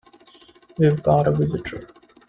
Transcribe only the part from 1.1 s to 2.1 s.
a visitor!